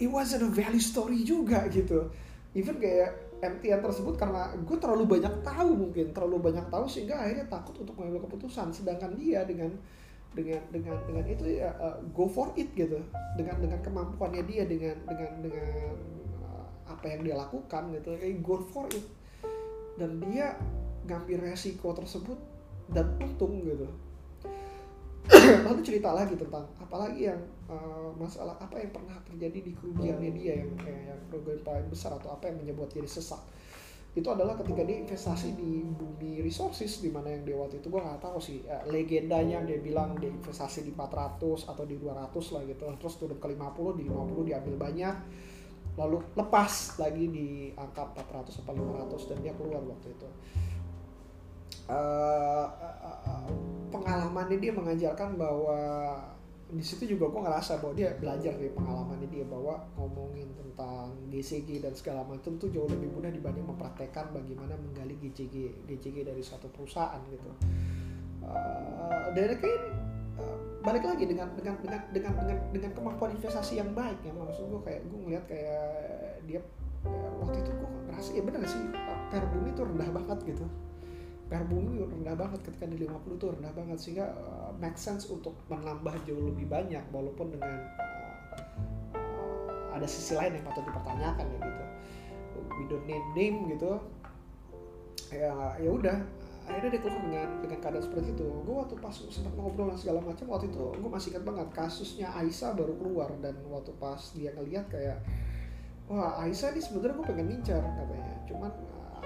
it 0.00 0.08
wasn't 0.08 0.42
a 0.42 0.50
value 0.50 0.82
story 0.82 1.22
juga 1.22 1.68
gitu. 1.68 2.08
Even 2.56 2.80
kayak 2.80 3.32
MTN 3.42 3.80
tersebut 3.82 4.14
karena 4.16 4.54
gue 4.54 4.76
terlalu 4.78 5.18
banyak 5.18 5.34
tahu 5.42 5.70
mungkin 5.74 6.14
terlalu 6.14 6.52
banyak 6.52 6.66
tahu 6.70 6.86
sehingga 6.86 7.20
akhirnya 7.20 7.46
takut 7.52 7.76
untuk 7.84 7.94
mengambil 8.00 8.24
keputusan. 8.30 8.72
Sedangkan 8.72 9.12
dia 9.18 9.44
dengan 9.44 9.76
dengan 10.32 10.64
dengan 10.72 10.96
dengan 11.04 11.24
itu 11.28 11.44
ya 11.60 11.76
uh, 11.76 12.00
go 12.16 12.24
for 12.32 12.48
it 12.56 12.72
gitu. 12.72 12.96
Dengan 13.36 13.60
dengan 13.60 13.84
kemampuannya 13.84 14.42
dia 14.48 14.64
dengan 14.64 14.96
dengan 15.04 15.32
dengan 15.44 15.92
apa 16.86 17.04
yang 17.08 17.20
dia 17.26 17.36
lakukan 17.38 17.92
gitu 17.94 18.14
kayak 18.16 18.42
go 18.42 18.60
for 18.62 18.86
it. 18.90 19.04
Dan 19.98 20.22
dia 20.24 20.56
ngambil 21.06 21.52
resiko 21.52 21.92
tersebut 21.92 22.38
dan 22.90 23.06
untung 23.18 23.62
gitu. 23.62 23.88
Lalu 25.66 25.80
cerita 25.86 26.10
lagi 26.10 26.34
tentang 26.34 26.66
apalagi 26.82 27.30
yang 27.30 27.38
uh, 27.70 28.10
masalah 28.18 28.58
apa 28.58 28.74
yang 28.82 28.90
pernah 28.90 29.14
terjadi 29.22 29.70
di 29.70 29.72
kerugiannya 29.78 30.30
dia 30.34 30.66
yang 30.66 30.74
kayak 30.74 31.14
yang 31.14 31.20
kerugian 31.30 31.62
paling 31.62 31.86
besar 31.86 32.10
atau 32.18 32.34
apa 32.34 32.50
yang 32.50 32.58
menyebut 32.58 32.90
dia 32.90 33.06
sesak. 33.06 33.38
Itu 34.12 34.28
adalah 34.28 34.58
ketika 34.60 34.84
dia 34.84 35.00
investasi 35.00 35.56
di 35.56 35.88
bumi 35.88 36.44
resources 36.44 37.00
di 37.00 37.08
mana 37.08 37.32
yang 37.32 37.48
dia 37.48 37.56
waktu 37.56 37.80
itu 37.80 37.88
gue 37.88 38.02
nggak 38.02 38.20
tahu 38.20 38.38
sih 38.42 38.66
uh, 38.66 38.82
legendanya 38.90 39.62
dia 39.62 39.78
bilang 39.78 40.18
dia 40.18 40.28
investasi 40.28 40.84
di 40.84 40.92
400 40.92 41.70
atau 41.70 41.84
di 41.86 41.96
200 41.96 42.54
lah 42.58 42.62
gitu. 42.66 42.82
Terus 42.98 43.14
turun 43.16 43.38
ke 43.38 43.46
50 43.46 43.98
di 44.02 44.04
50 44.10 44.48
diambil 44.50 44.74
banyak 44.90 45.16
lalu 45.96 46.24
lepas 46.32 46.96
lagi 46.96 47.28
di 47.28 47.48
angka 47.76 48.08
400 48.16 48.64
atau 48.64 48.72
500 48.72 49.28
dan 49.28 49.38
dia 49.44 49.52
keluar 49.52 49.82
waktu 49.84 50.08
itu. 50.12 50.28
Uh, 51.92 52.68
uh, 52.68 53.50
pengalamannya 53.92 54.56
dia 54.56 54.72
mengajarkan 54.72 55.36
bahwa 55.36 55.78
di 56.72 56.80
situ 56.80 57.04
juga 57.04 57.28
gue 57.28 57.42
ngerasa 57.44 57.84
bahwa 57.84 57.92
dia 57.92 58.16
belajar 58.16 58.56
dari 58.56 58.72
pengalamannya 58.72 59.28
dia 59.28 59.44
bahwa 59.44 59.76
ngomongin 60.00 60.48
tentang 60.56 61.12
GCG 61.28 61.84
dan 61.84 61.92
segala 61.92 62.24
macam 62.24 62.56
tuh 62.56 62.72
jauh 62.72 62.88
lebih 62.88 63.12
mudah 63.12 63.28
dibanding 63.28 63.68
mempraktekkan 63.68 64.32
bagaimana 64.32 64.72
menggali 64.80 65.20
GCG 65.20 65.84
GCG 65.84 66.24
dari 66.24 66.40
suatu 66.40 66.72
perusahaan 66.72 67.20
gitu. 67.28 67.52
Uh, 68.40 69.28
dan 69.36 69.52
kayak 69.60 70.01
balik 70.82 71.06
lagi 71.06 71.24
dengan 71.30 71.48
dengan 71.54 71.78
dengan 71.78 72.02
dengan 72.10 72.32
dengan 72.42 72.58
dengan 72.74 72.90
kemampuan 72.90 73.30
investasi 73.38 73.78
yang 73.78 73.94
baik 73.94 74.18
ya. 74.26 74.34
Maksud 74.34 74.66
gue 74.66 74.80
kayak 74.82 75.00
gue 75.06 75.18
ngeliat 75.22 75.44
kayak 75.46 75.86
dia 76.50 76.58
ya, 76.58 77.30
waktu 77.38 77.56
itu 77.62 77.70
gue 77.70 77.88
ngerasa 78.10 78.30
ya 78.34 78.42
benar 78.42 78.60
sih 78.66 78.82
per 79.30 79.42
bumi 79.46 79.70
itu 79.70 79.82
rendah 79.86 80.10
banget 80.10 80.38
gitu. 80.42 80.66
Per 81.46 81.62
bumi 81.70 82.02
rendah 82.02 82.34
banget 82.34 82.60
ketika 82.66 82.84
di 82.90 82.98
50 82.98 83.38
itu 83.38 83.46
rendah 83.54 83.72
banget 83.78 83.98
sehingga 84.02 84.26
uh, 84.34 84.70
make 84.82 84.98
sense 84.98 85.30
untuk 85.30 85.54
menambah 85.70 86.18
jauh 86.26 86.50
lebih 86.50 86.66
banyak 86.66 87.04
walaupun 87.14 87.54
dengan 87.54 87.78
uh, 89.14 89.94
ada 89.94 90.06
sisi 90.10 90.34
lain 90.34 90.58
yang 90.58 90.66
patut 90.66 90.82
dipertanyakan 90.82 91.46
ya 91.46 91.58
gitu. 91.62 91.84
We 92.74 92.82
don't 92.90 93.06
name 93.06 93.26
name 93.38 93.56
gitu. 93.70 94.02
Ya 95.30 95.78
ya 95.78 95.90
udah 95.94 96.18
akhirnya 96.62 96.90
dia 96.94 97.00
keluar 97.02 97.20
dengan 97.26 97.48
dengan 97.58 97.78
keadaan 97.82 98.04
seperti 98.04 98.28
itu. 98.38 98.46
Gue 98.62 98.74
waktu 98.74 98.94
pas 99.02 99.14
sempat 99.14 99.52
ngobrol 99.58 99.90
dan 99.90 99.98
segala 99.98 100.20
macam 100.22 100.46
waktu 100.46 100.70
itu 100.70 100.84
gue 100.94 101.10
masih 101.10 101.28
ingat 101.34 101.44
banget 101.44 101.68
kasusnya 101.74 102.28
Aisyah 102.38 102.70
baru 102.78 102.94
keluar. 102.96 103.30
Dan 103.42 103.54
waktu 103.66 103.90
pas 103.98 104.20
dia 104.34 104.54
ngeliat 104.54 104.86
kayak 104.86 105.18
wah 106.06 106.38
Aisyah 106.42 106.74
ini 106.74 106.80
sebenarnya 106.82 107.14
gue 107.18 107.26
pengen 107.26 107.46
ngincar 107.50 107.82
katanya. 107.82 108.34
Cuman 108.46 108.70
uh, 108.70 109.22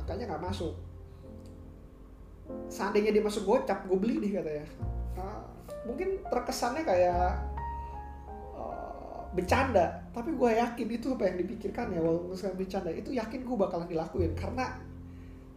makanya 0.00 0.24
nggak 0.32 0.44
masuk. 0.48 0.74
Seandainya 2.68 3.10
dia 3.12 3.24
masuk 3.24 3.44
gocap 3.44 3.84
gue 3.84 3.98
beli 4.00 4.16
nih 4.28 4.40
katanya. 4.40 4.66
Uh, 5.16 5.40
mungkin 5.84 6.24
terkesannya 6.24 6.82
kayak 6.88 7.36
uh, 8.56 9.28
bercanda. 9.36 10.08
Tapi 10.12 10.32
gue 10.32 10.50
yakin 10.56 10.88
itu 10.88 11.12
apa 11.12 11.28
yang 11.28 11.36
dipikirkan 11.44 11.92
ya 11.92 12.00
walaupun 12.00 12.32
misalnya 12.32 12.56
bercanda 12.56 12.90
itu 12.92 13.12
yakin 13.12 13.40
gue 13.44 13.56
bakalan 13.60 13.88
dilakuin. 13.88 14.32
Karena 14.32 14.91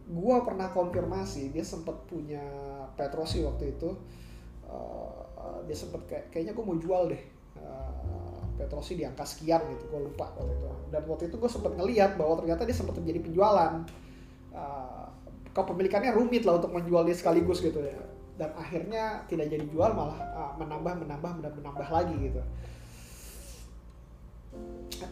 gue 0.06 0.36
pernah 0.46 0.70
konfirmasi 0.70 1.50
dia 1.50 1.66
sempat 1.66 2.06
punya 2.06 2.42
Petrosi 2.94 3.42
waktu 3.42 3.74
itu. 3.76 3.90
Uh, 4.66 5.62
dia 5.66 5.78
sempat 5.78 6.02
kayak 6.10 6.34
kayaknya 6.34 6.52
gue 6.54 6.64
mau 6.66 6.74
jual 6.74 7.06
deh 7.10 7.22
uh, 7.62 8.42
Petrosi 8.58 8.98
di 8.98 9.06
angka 9.06 9.22
sekian 9.22 9.62
gitu 9.70 9.90
gue 9.90 10.00
lupa 10.06 10.30
waktu 10.38 10.54
itu. 10.54 10.68
Dan 10.94 11.02
waktu 11.10 11.24
itu 11.30 11.36
gue 11.36 11.50
sempat 11.50 11.72
ngeliat 11.74 12.14
bahwa 12.14 12.40
ternyata 12.42 12.62
dia 12.64 12.76
sempat 12.76 12.94
terjadi 12.98 13.20
penjualan. 13.22 13.82
Uh, 14.54 15.06
kepemilikannya 15.52 16.12
rumit 16.12 16.44
lah 16.44 16.60
untuk 16.60 16.72
menjual 16.72 17.04
dia 17.04 17.16
sekaligus 17.16 17.60
gitu 17.60 17.82
ya. 17.82 17.98
Dan 18.36 18.52
akhirnya 18.52 19.24
tidak 19.26 19.48
jadi 19.48 19.64
jual 19.68 19.90
malah 19.96 20.20
uh, 20.36 20.52
menambah 20.60 21.02
menambah 21.02 21.30
menambah, 21.40 21.60
menambah 21.60 21.88
lagi 21.88 22.16
gitu 22.30 22.42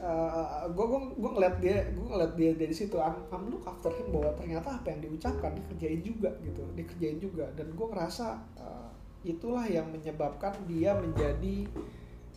gue 0.04 0.84
gue 0.84 1.00
gue 1.16 1.30
ngeliat 1.32 1.56
dia 1.64 1.88
gue 1.88 2.04
ngeliat 2.04 2.32
dia 2.37 2.52
dari 2.52 2.75
situ. 2.76 3.00
I'm, 3.00 3.25
I'm 3.32 3.49
look 3.49 3.64
after 3.64 3.88
him 3.88 4.12
bahwa 4.12 4.37
ternyata 4.37 4.76
apa 4.76 4.92
yang 4.92 5.00
diucapkan 5.08 5.56
dikerjain 5.56 6.00
juga 6.04 6.30
gitu 6.44 6.61
dikerjain 6.76 7.18
juga. 7.20 7.49
Dan 7.56 7.73
gue 7.73 7.87
ngerasa 7.88 8.26
uh, 8.61 8.92
itulah 9.25 9.64
yang 9.64 9.88
menyebabkan 9.88 10.52
dia 10.68 10.92
menjadi 10.92 11.64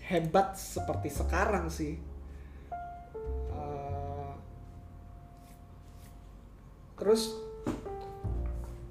hebat 0.07 0.55
seperti 0.55 1.11
sekarang 1.11 1.67
sih. 1.67 1.99
Uh, 3.51 4.31
terus 6.95 7.35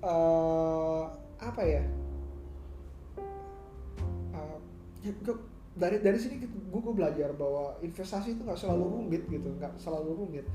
uh, 0.05 1.09
apa 1.41 1.63
ya? 1.65 1.83
Uh, 4.37 4.61
dari 5.77 6.01
dari 6.01 6.17
sini 6.17 6.41
gue 6.41 6.81
gue 6.81 6.95
belajar 6.97 7.37
bahwa 7.37 7.77
investasi 7.85 8.37
itu 8.37 8.43
nggak 8.43 8.57
selalu 8.57 8.85
rumit 8.97 9.23
gitu 9.29 9.49
nggak 9.61 9.77
selalu 9.77 10.17
rumit. 10.17 10.47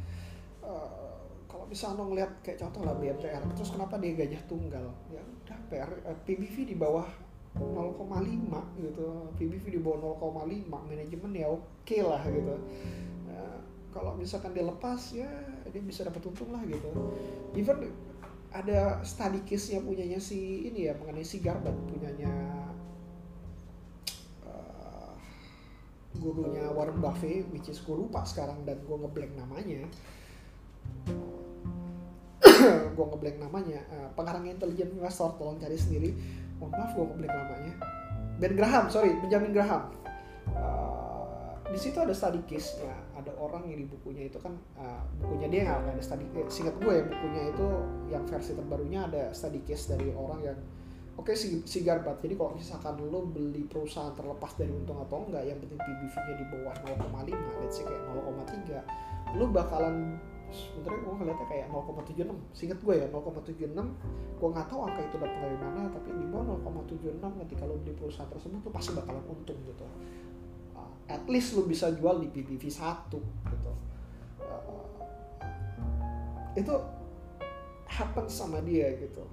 Uh, 0.61 1.11
misalnya 1.71 2.03
ngeliat 2.03 2.31
kayak 2.43 2.59
contoh 2.59 2.83
lah 2.83 2.95
BMTR 2.99 3.43
terus 3.55 3.71
kenapa 3.71 3.95
dia 4.01 4.11
gajah 4.17 4.43
tunggal? 4.49 4.85
Ya 5.07 5.23
udah 5.23 5.57
PR 5.71 5.89
eh, 6.03 6.17
PBV 6.27 6.55
di 6.67 6.75
bawah 6.75 7.07
0,5 7.55 8.07
gitu 8.79 9.07
PBV 9.35 9.65
di 9.75 9.81
bawah 9.83 10.15
0,5 10.19 10.67
manajemen 10.67 11.31
ya 11.31 11.47
oke 11.47 11.97
lah 12.03 12.23
gitu. 12.27 12.55
Ya, 13.27 13.43
kalau 13.91 14.15
misalkan 14.15 14.51
dia 14.51 14.67
lepas 14.67 14.99
ya 15.15 15.27
dia 15.71 15.81
bisa 15.83 16.03
dapat 16.03 16.23
untung 16.27 16.51
lah 16.51 16.63
gitu. 16.67 16.91
Even 17.55 17.91
ada 18.51 18.99
study 19.07 19.47
case 19.47 19.71
nya 19.71 19.79
punyanya 19.79 20.19
si 20.19 20.67
ini 20.67 20.91
ya 20.91 20.93
mengenai 20.99 21.23
si 21.23 21.39
Garbat 21.39 21.75
punyanya 21.87 22.31
gurunya 26.19 26.67
Warren 26.73 26.99
Buffett 26.99 27.47
which 27.55 27.71
is 27.71 27.79
gue 27.79 27.95
lupa 27.95 28.27
sekarang 28.27 28.67
dan 28.67 28.81
gue 28.83 28.97
ngeblank 28.97 29.33
namanya. 29.37 29.87
Gue 32.97 33.05
ngeblank 33.05 33.37
namanya 33.41 33.79
uh, 33.89 34.09
pengarang 34.13 34.45
intelijen 34.45 34.93
investor 34.93 35.33
tolong 35.37 35.57
cari 35.57 35.77
sendiri. 35.77 36.13
Mohon 36.59 36.71
maaf 36.77 36.91
gue 36.93 37.05
ngeblank 37.05 37.33
namanya. 37.37 37.73
Ben 38.41 38.53
Graham 38.57 38.85
sorry 38.89 39.13
Benjamin 39.21 39.53
Graham. 39.53 39.93
Uh, 40.51 41.01
di 41.71 41.79
situ 41.79 41.97
ada 42.03 42.11
study 42.11 42.43
case 42.43 42.83
nya 42.83 42.91
ada 43.15 43.31
orang 43.39 43.63
yang 43.71 43.79
di 43.79 43.87
bukunya 43.87 44.27
itu 44.27 44.35
kan 44.43 44.51
uh, 44.75 45.01
bukunya 45.23 45.47
dia 45.47 45.61
nggak 45.71 45.95
ada 45.95 46.03
study 46.03 46.25
eh, 46.35 46.49
singkat 46.51 46.75
gue 46.83 46.93
ya 46.99 47.03
bukunya 47.07 47.41
itu 47.53 47.65
yang 48.11 48.23
versi 48.27 48.51
terbarunya 48.57 48.99
ada 49.07 49.23
study 49.31 49.63
case 49.63 49.95
dari 49.95 50.11
orang 50.11 50.39
yang 50.43 50.57
oke 51.19 51.33
si, 51.35 51.63
si 51.67 51.83
Garbat 51.83 52.23
jadi 52.23 52.33
kalau 52.39 52.55
misalkan 52.55 52.95
lo 53.11 53.27
beli 53.27 53.67
perusahaan 53.67 54.15
terlepas 54.15 54.55
dari 54.55 54.71
untung 54.71 54.99
atau 55.03 55.27
enggak 55.27 55.43
yang 55.43 55.59
penting 55.59 55.79
PBV-nya 55.79 56.35
di 56.39 56.45
bawah 56.47 56.75
0,5 56.87 57.61
let's 57.63 57.75
say 57.75 57.83
kayak 57.83 58.03
0,3 58.07 59.37
lo 59.39 59.45
bakalan 59.51 60.19
sebenarnya 60.51 60.99
gue 60.99 61.13
ngeliatnya 61.15 61.47
kayak 61.47 61.65
0,76 61.71 62.27
singkat 62.51 62.79
gue 62.83 62.95
ya 62.99 63.07
0,76 63.07 63.71
gue 64.39 64.49
nggak 64.51 64.67
tahu 64.67 64.79
angka 64.83 65.01
itu 65.07 65.15
dapat 65.15 65.39
dari 65.39 65.57
mana 65.59 65.81
tapi 65.95 66.09
di 66.11 66.25
bawah 66.27 66.59
0,76 66.59 67.41
ketika 67.47 67.63
lo 67.63 67.75
beli 67.79 67.93
perusahaan 67.95 68.27
tersebut 68.27 68.59
lo 68.59 68.71
pasti 68.71 68.91
bakalan 68.91 69.23
untung 69.31 69.59
gitu. 69.63 69.85
Uh, 70.75 70.91
at 71.07 71.23
least 71.31 71.55
lo 71.55 71.63
bisa 71.63 71.87
jual 71.95 72.19
di 72.19 72.27
PBV 72.27 72.67
1 72.67 73.07
gitu. 73.15 73.71
Uh, 74.43 74.91
itu 76.59 76.75
happen 77.87 78.27
sama 78.27 78.59
dia 78.59 78.91
gitu 78.99 79.23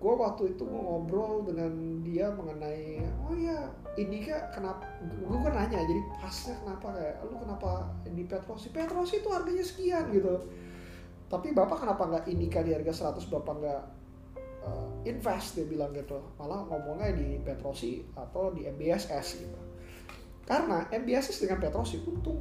gue 0.00 0.14
waktu 0.16 0.56
itu 0.56 0.64
ngobrol 0.64 1.44
dengan 1.44 2.00
dia 2.00 2.32
mengenai 2.32 3.04
oh 3.20 3.36
ya 3.36 3.68
Indika 4.00 4.48
kenapa 4.48 4.88
gue 5.04 5.38
kan 5.44 5.52
nanya 5.52 5.84
jadi 5.84 6.02
pasnya 6.16 6.56
kenapa 6.64 6.88
kayak 6.96 7.16
lu 7.28 7.36
kenapa 7.36 7.84
di 8.08 8.24
Petrosi? 8.24 8.72
Petrosi 8.72 9.20
itu 9.20 9.28
harganya 9.28 9.64
sekian 9.66 10.08
gitu. 10.08 10.46
Tapi 11.28 11.52
bapak 11.52 11.84
kenapa 11.84 12.02
nggak 12.08 12.24
Indika 12.32 12.64
di 12.64 12.72
harga 12.72 13.12
100 13.12 13.28
bapak 13.28 13.54
nggak 13.60 13.82
uh, 14.64 14.88
invest? 15.04 15.58
Dia 15.58 15.66
bilang 15.66 15.92
gitu. 15.92 16.16
Malah 16.40 16.64
ngomongnya 16.70 17.12
di 17.12 17.42
Petrosi 17.42 18.00
atau 18.14 18.54
di 18.54 18.64
MBSS 18.64 19.26
gitu. 19.42 19.58
Karena 20.46 20.86
MBSS 20.88 21.44
dengan 21.44 21.58
Petrosi 21.60 22.00
untung. 22.06 22.40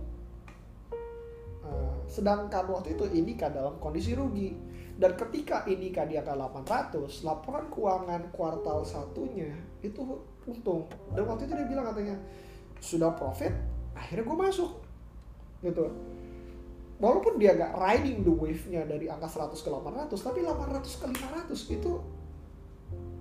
Uh, 1.65 1.97
sedangkan 2.05 2.69
waktu 2.71 2.93
itu 2.93 3.03
Indika 3.09 3.49
dalam 3.49 3.81
kondisi 3.81 4.13
rugi 4.13 4.53
dan 4.99 5.15
ketika 5.15 5.63
Indika 5.63 6.03
di 6.03 6.19
angka 6.19 6.35
800 6.35 7.23
laporan 7.23 7.71
keuangan 7.71 8.35
kuartal 8.35 8.83
satunya 8.83 9.47
itu 9.79 10.03
untung. 10.43 10.91
Dan 11.15 11.23
waktu 11.23 11.47
itu 11.47 11.55
dia 11.55 11.67
bilang 11.71 11.87
katanya 11.87 12.19
sudah 12.83 13.15
profit 13.15 13.55
akhirnya 13.95 14.27
gue 14.27 14.37
masuk. 14.43 14.71
Gitu. 15.63 15.87
Walaupun 16.99 17.39
dia 17.39 17.55
gak 17.55 17.79
riding 17.79 18.27
the 18.27 18.33
wave-nya 18.35 18.83
dari 18.83 19.07
angka 19.07 19.31
100 19.31 19.55
ke 19.55 19.69
800 19.71 20.19
tapi 20.19 20.43
800 20.43 20.83
ke 20.83 21.05
500 21.47 21.75
itu 21.79 21.91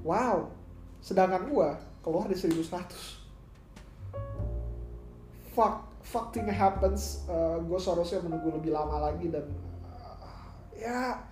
wow. 0.03 0.51
Sedangkan 0.99 1.47
gue 1.47 1.69
keluar 2.03 2.27
di 2.27 2.35
1100 2.35 2.91
fuck 5.55 5.87
fuck 6.03 6.35
happens 6.51 7.27
uh, 7.27 7.59
gue 7.59 7.79
seharusnya 7.79 8.23
menunggu 8.23 8.55
lebih 8.55 8.71
lama 8.71 9.11
lagi 9.11 9.27
dan 9.27 9.47
uh, 9.91 10.47
ya 10.79 11.28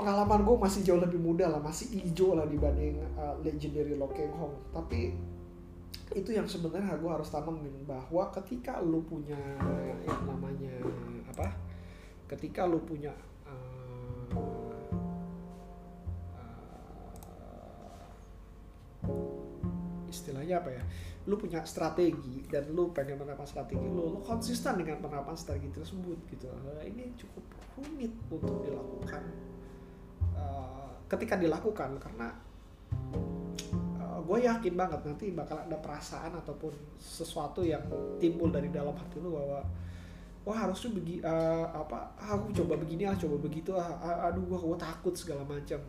pengalaman 0.00 0.40
gue 0.48 0.56
masih 0.56 0.80
jauh 0.80 0.96
lebih 0.96 1.20
muda 1.20 1.44
lah 1.52 1.60
masih 1.60 1.92
hijau 1.92 2.32
lah 2.32 2.48
dibanding 2.48 2.96
uh, 3.20 3.36
legendary 3.44 3.92
Lo 3.92 4.08
Keng 4.08 4.32
Hong. 4.32 4.56
Tapi 4.72 5.12
itu 6.16 6.32
yang 6.32 6.48
sebenarnya 6.48 6.96
gue 6.96 7.10
harus 7.12 7.28
tanamin 7.28 7.84
bahwa 7.84 8.32
ketika 8.32 8.80
lu 8.80 9.04
punya 9.04 9.36
yang 10.08 10.20
namanya 10.24 10.72
apa? 11.28 11.52
Ketika 12.24 12.64
lu 12.64 12.80
punya 12.80 13.12
uh, 13.44 14.24
uh, 19.04 20.08
istilahnya 20.08 20.64
apa 20.64 20.80
ya? 20.80 20.82
Lu 21.28 21.36
punya 21.36 21.60
strategi 21.68 22.48
dan 22.48 22.72
lu 22.72 22.88
pengen 22.96 23.20
menerapkan 23.20 23.44
strategi 23.44 23.84
lu, 23.84 24.16
lu 24.16 24.24
konsisten 24.24 24.80
dengan 24.80 25.04
penerapan 25.04 25.36
strategi 25.36 25.68
tersebut 25.76 26.16
gitu. 26.32 26.48
Nah, 26.48 26.80
ini 26.88 27.12
cukup 27.20 27.44
rumit 27.76 28.16
untuk 28.32 28.64
dilakukan 28.64 29.50
uh, 30.36 30.90
ketika 31.10 31.34
dilakukan 31.38 31.98
karena 31.98 32.30
uh, 33.98 34.18
gue 34.22 34.38
yakin 34.46 34.74
banget 34.78 35.00
nanti 35.06 35.32
bakal 35.34 35.58
ada 35.58 35.76
perasaan 35.78 36.38
ataupun 36.38 36.74
sesuatu 37.00 37.66
yang 37.66 37.82
timbul 38.22 38.50
dari 38.50 38.70
dalam 38.70 38.94
hati 38.94 39.18
lu 39.18 39.34
bahwa 39.34 39.62
wah 40.40 40.56
harusnya 40.66 40.90
begi 40.96 41.20
uh, 41.20 41.68
apa 41.68 42.16
ah, 42.16 42.34
aku 42.34 42.50
coba 42.64 42.80
begini 42.80 43.04
ah 43.04 43.14
coba 43.14 43.36
begitu 43.36 43.76
ah, 43.76 43.92
ah 44.00 44.32
aduh 44.32 44.42
gue 44.44 44.58
gue 44.58 44.78
takut 44.80 45.14
segala 45.14 45.44
macam. 45.44 45.80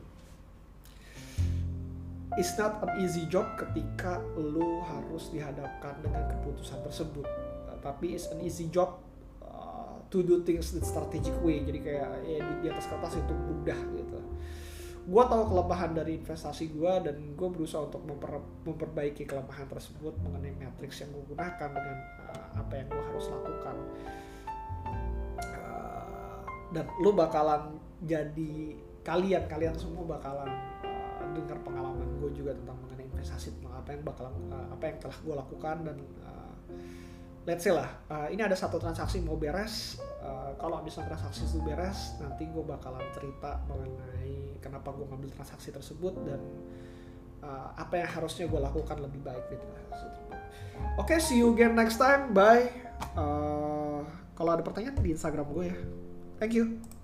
It's 2.39 2.55
not 2.55 2.79
an 2.79 3.03
easy 3.03 3.27
job 3.27 3.59
ketika 3.59 4.23
lu 4.39 4.79
harus 4.87 5.35
dihadapkan 5.35 5.99
dengan 5.99 6.31
keputusan 6.31 6.79
tersebut. 6.79 7.27
Uh, 7.67 7.75
tapi 7.83 8.15
it's 8.15 8.31
an 8.31 8.39
easy 8.39 8.71
job 8.71 9.03
uh, 9.43 9.99
to 10.07 10.23
do 10.23 10.39
things 10.47 10.71
in 10.71 10.79
strategic 10.79 11.35
way. 11.43 11.59
Jadi 11.59 11.83
kayak 11.83 12.23
ya 12.23 12.39
di, 12.39 12.53
di 12.63 12.67
atas 12.71 12.87
kertas 12.87 13.19
itu 13.19 13.35
mudah 13.35 13.79
gitu 13.99 14.20
gue 15.01 15.23
tahu 15.25 15.43
kelemahan 15.49 15.97
dari 15.97 16.21
investasi 16.21 16.69
gue 16.77 16.93
dan 17.09 17.15
gue 17.33 17.49
berusaha 17.49 17.81
untuk 17.81 18.05
memper, 18.05 18.37
memperbaiki 18.61 19.25
kelemahan 19.25 19.65
tersebut 19.65 20.13
mengenai 20.21 20.53
matrix 20.61 21.01
yang 21.01 21.09
gue 21.09 21.25
gunakan 21.33 21.69
dengan 21.73 21.97
uh, 22.29 22.47
apa 22.61 22.73
yang 22.77 22.87
gue 22.89 23.03
harus 23.09 23.25
lakukan. 23.33 23.75
Uh, 25.41 26.41
dan 26.69 26.85
lu 27.01 27.17
bakalan 27.17 27.81
jadi 28.05 28.77
kalian 29.01 29.43
kalian 29.49 29.73
semua 29.73 30.05
bakalan 30.05 30.49
uh, 30.85 31.25
dengar 31.33 31.57
pengalaman 31.65 32.05
gue 32.21 32.29
juga 32.37 32.53
tentang 32.53 32.77
mengenai 32.85 33.09
investasi 33.09 33.57
tentang 33.57 33.73
apa 33.81 33.89
yang 33.97 34.03
bakalan 34.05 34.33
uh, 34.53 34.67
apa 34.69 34.83
yang 34.85 34.97
telah 35.01 35.17
gue 35.17 35.35
lakukan 35.37 35.77
dan 35.81 35.97
uh, 36.21 36.53
let's 37.49 37.65
say 37.65 37.73
lah 37.73 37.89
uh, 38.13 38.29
ini 38.29 38.45
ada 38.45 38.53
satu 38.53 38.77
transaksi 38.77 39.17
mau 39.17 39.33
beres 39.33 39.97
uh, 40.51 40.55
kalau 40.59 40.83
misalnya 40.83 41.15
transaksi 41.15 41.47
itu 41.47 41.63
beres 41.63 42.19
nanti 42.19 42.43
gue 42.51 42.63
bakalan 42.63 43.03
cerita 43.15 43.63
mengenai 43.71 44.59
kenapa 44.59 44.91
gue 44.91 45.07
ngambil 45.07 45.31
transaksi 45.31 45.71
tersebut 45.71 46.13
dan 46.27 46.41
uh, 47.39 47.71
apa 47.79 48.03
yang 48.03 48.09
harusnya 48.11 48.45
gue 48.51 48.59
lakukan 48.59 48.97
lebih 48.99 49.23
baik 49.23 49.45
gitu. 49.47 49.65
Oke 50.99 51.15
okay, 51.15 51.17
see 51.23 51.39
you 51.39 51.55
again 51.55 51.73
next 51.73 51.95
time. 51.95 52.35
Bye. 52.35 52.67
Uh, 53.15 54.03
kalau 54.35 54.53
ada 54.53 54.63
pertanyaan 54.65 54.99
di 54.99 55.15
instagram 55.15 55.47
gue 55.55 55.65
ya. 55.71 55.77
Thank 56.37 56.57
you 56.57 57.00